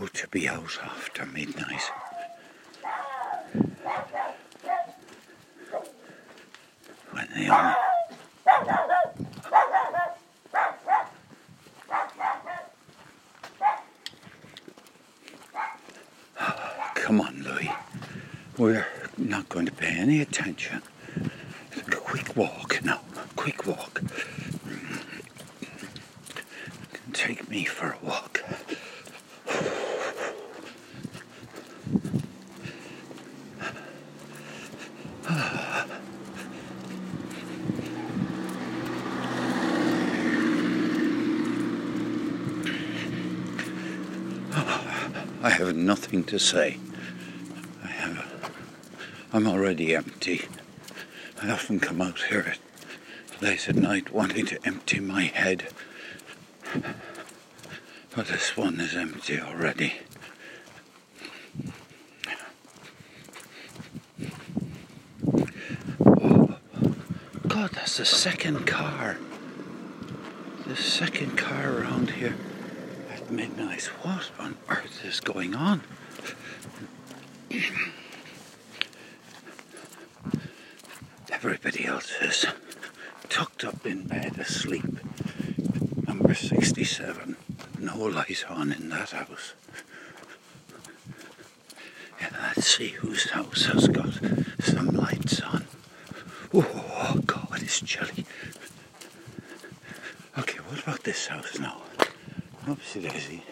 [0.00, 1.90] Oh, to be out after midnight.
[7.10, 7.76] When they are.
[16.94, 17.72] Come on, Louis.
[18.56, 18.86] We're
[19.16, 20.82] not going to pay any attention.
[21.90, 23.00] Quick walk now.
[23.34, 24.00] Quick walk.
[27.12, 28.37] Take me for a walk.
[45.40, 46.78] I have nothing to say.
[47.82, 48.52] I have.
[49.32, 50.46] I'm already empty.
[51.40, 52.58] I often come out here at
[53.40, 55.68] late at night wanting to empty my head.
[58.14, 59.94] But this one is empty already.
[67.60, 69.18] God, that's the second car.
[70.68, 72.36] The second car around here
[73.12, 73.86] at midnight.
[74.02, 75.80] What on earth is going on?
[81.32, 82.46] Everybody else is
[83.28, 84.86] tucked up in bed asleep.
[86.06, 87.34] Number 67.
[87.80, 89.54] No light on in that house.
[92.20, 94.14] Yeah, let's see whose house has got
[94.60, 95.64] some lights on.
[97.86, 98.24] Chilly.
[100.38, 101.82] Okay, what about this house now?
[102.66, 103.42] Oopsie daisy.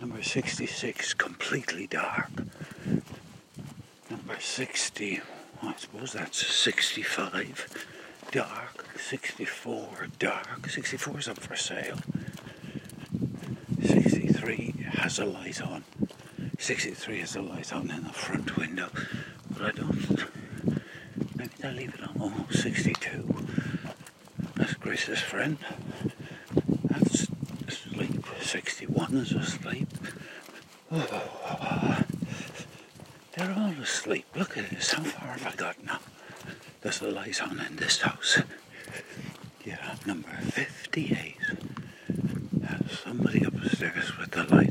[0.00, 2.30] Number 66, completely dark.
[4.10, 5.20] Number 60,
[5.62, 7.86] I suppose that's 65,
[8.32, 8.86] dark.
[8.98, 10.68] 64, dark.
[10.68, 11.98] 64 is up for sale.
[13.82, 15.84] 63 has a light on.
[16.58, 18.88] 63 has a light on in the front window,
[19.50, 20.24] but I don't.
[21.36, 22.16] Maybe they'll leave it on.
[22.20, 23.46] Oh, 62.
[24.70, 25.58] That's Grace's friend.
[26.84, 27.26] That's
[27.66, 28.24] asleep.
[28.40, 29.88] 61 is asleep.
[30.92, 31.08] They're
[33.56, 34.26] all asleep.
[34.36, 34.92] Look at this.
[34.92, 35.98] How far have I got now?
[36.82, 38.42] There's a light on in this house.
[39.64, 41.36] Yeah, number 58.
[42.52, 44.69] There's somebody upstairs with the light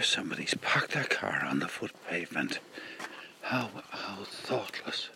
[0.00, 2.58] Here's somebody's parked their car on the foot pavement.
[3.42, 5.10] How, how thoughtless.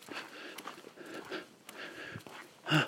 [2.71, 2.85] Yeah.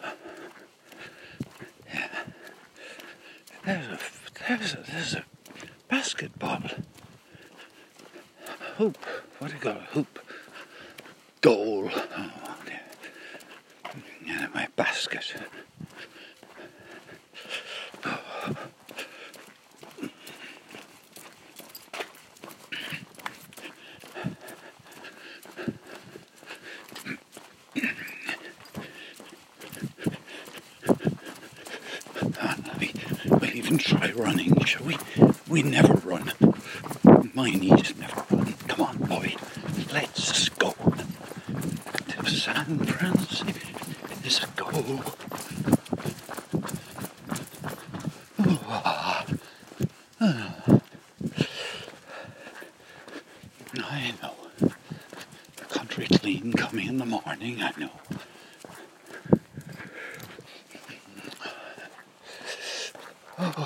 [3.64, 3.98] There's a,
[4.46, 5.24] there's a, there's a
[5.88, 6.64] basketball.
[8.76, 8.98] Hoop.
[9.38, 9.88] What do you call it?
[9.92, 10.18] Hoop.
[11.40, 11.90] Goal.
[11.94, 12.82] Oh, dear.
[14.28, 15.34] And my basket.
[33.40, 34.96] we, try running, shall we?
[35.48, 36.32] We never run.
[37.34, 38.54] My knees never run.
[38.68, 39.36] Come on, Bobby.
[39.92, 40.74] Let's go.
[42.08, 44.66] To San Francisco.
[44.72, 45.14] Oh.
[48.78, 49.24] Ah.
[53.78, 54.70] I know.
[55.68, 57.90] Country clean coming in the morning, I know.
[63.46, 63.58] There's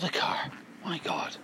[0.00, 0.50] the car.
[0.82, 1.36] My God.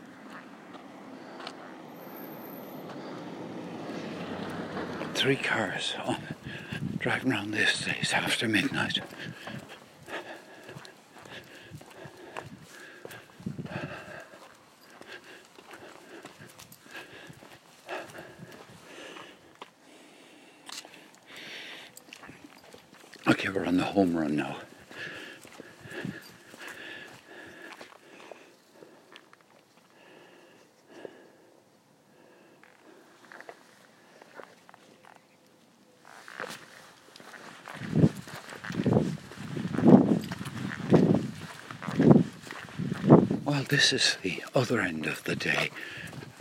[5.14, 6.35] Three cars on,
[6.98, 9.00] driving around this place after midnight.
[23.28, 24.56] Okay, we're on the home run now.
[43.56, 45.70] Well, this is the other end of the day.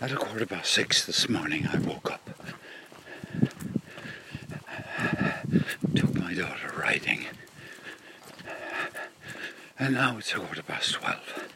[0.01, 2.29] At a quarter past six this morning, I woke up.
[5.95, 7.27] Took my daughter riding.
[9.79, 11.47] And now it's a quarter past twelve.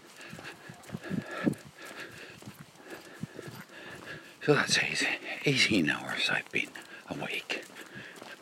[4.44, 4.80] So that's
[5.44, 6.70] 18 hours I've been
[7.10, 7.66] awake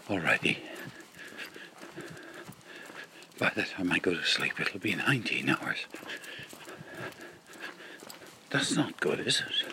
[0.07, 0.59] already.
[3.39, 5.87] By the time I go to sleep, it'll be 19 hours.
[8.49, 9.65] That's not good, is it?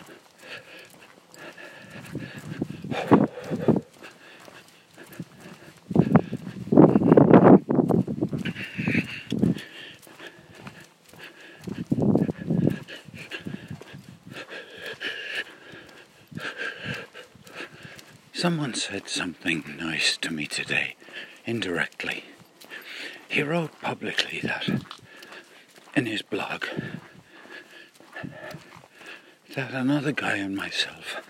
[18.33, 20.95] Someone said something nice to me today,
[21.45, 22.25] indirectly.
[23.27, 24.69] He wrote publicly that
[25.95, 26.65] in his blog
[29.55, 31.21] that another guy and myself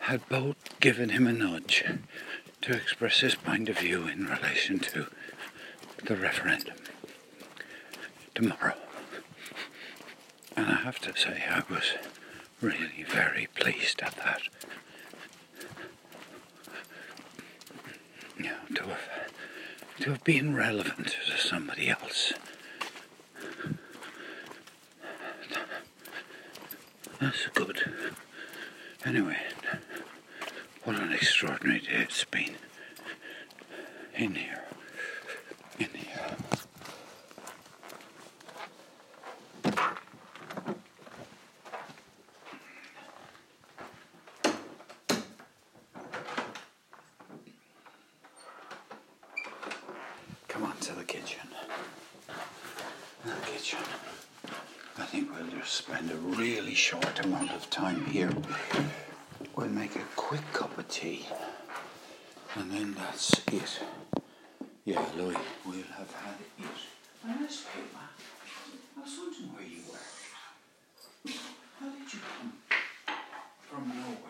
[0.00, 1.84] had both given him a nudge
[2.62, 5.06] to express his point of view in relation to
[6.04, 6.76] the referendum
[8.34, 8.74] tomorrow.
[10.56, 11.92] And I have to say, I was
[12.62, 14.40] really very pleased at that.
[18.38, 19.32] You know, to have,
[20.00, 22.32] to have been relevant to somebody else.
[27.20, 27.80] That's good.
[29.04, 29.38] Anyway,
[30.84, 32.54] what an extraordinary day it's been.
[34.16, 34.64] In here.
[35.78, 36.36] In here.
[50.48, 51.48] Come on to the kitchen.
[53.24, 53.78] The kitchen.
[54.96, 58.30] I think we'll just spend a really short amount of time here.
[59.54, 61.26] We'll make a quick cup of tea.
[62.54, 63.80] And then that's it.
[64.84, 65.36] Yeah, Louis,
[65.66, 66.64] we'll have had it.
[67.26, 68.04] And this paper,
[68.96, 71.32] I was wondering where you were.
[71.80, 72.52] How did you come
[73.68, 74.23] from nowhere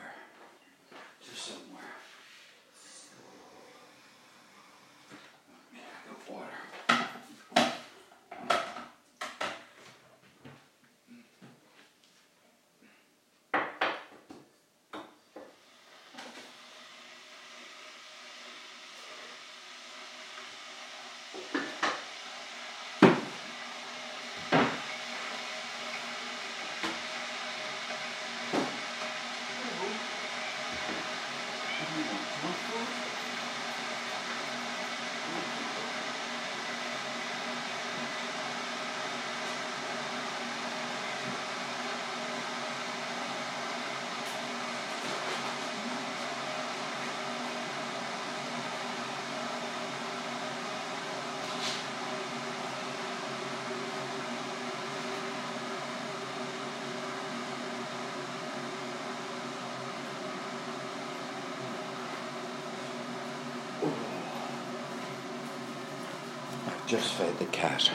[66.86, 67.90] just fed the cat.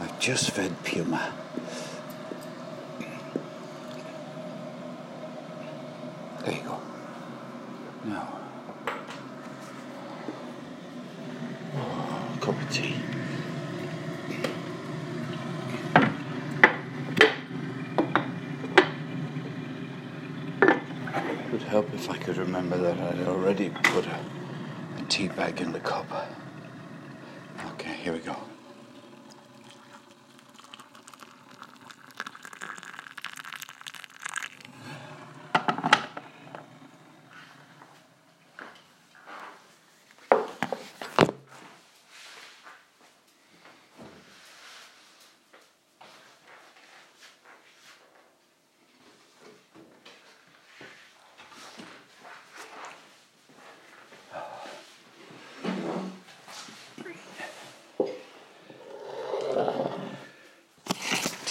[0.00, 1.32] I've just fed Puma.
[6.44, 6.80] There you go.
[8.04, 8.38] Now,
[11.76, 12.96] oh, cup of tea.
[21.44, 24.18] It would help if I could remember that I'd already put a,
[24.98, 26.08] a tea bag in the cup.
[28.02, 28.51] Here we go.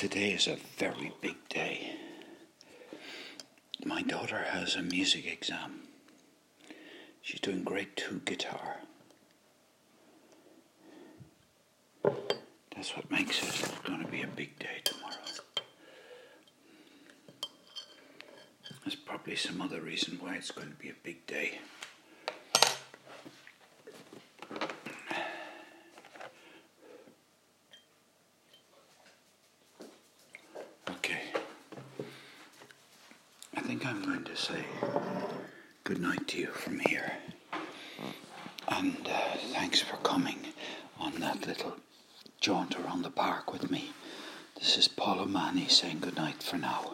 [0.02, 1.94] Today is a very big day.
[3.86, 5.82] My daughter has a music exam.
[7.22, 8.78] She's doing grade two guitar.
[12.76, 15.14] That's what makes it going to be a big day tomorrow.
[18.84, 21.60] There's probably some other reason why it's going to be a big day.
[30.90, 31.22] Okay.
[33.82, 34.64] Think I'm going to say
[35.86, 37.14] good night to you from here.
[38.68, 40.38] And uh, thanks for coming
[41.00, 41.78] on that little
[42.40, 43.92] jaunt around the park with me.
[44.56, 46.94] This is Paul O'Mahony saying good night for now.